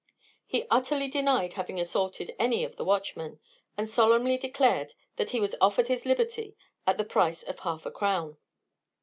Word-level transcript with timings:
He 0.47 0.65
utterly 0.71 1.07
denied 1.07 1.53
having 1.53 1.79
assaulted 1.79 2.33
any 2.39 2.63
of 2.63 2.75
the 2.75 2.83
watchmen, 2.83 3.39
and 3.77 3.87
solemnly 3.87 4.35
declared 4.35 4.95
that 5.17 5.29
he 5.29 5.39
was 5.39 5.53
offered 5.61 5.89
his 5.89 6.07
liberty 6.07 6.55
at 6.87 6.97
the 6.97 7.05
price 7.05 7.43
of 7.43 7.59
half 7.59 7.85
a 7.85 7.91
crown." 7.91 8.37